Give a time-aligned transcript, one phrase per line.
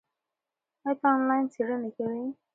[0.83, 2.23] ایا ته آنلاین څېړنه کوې؟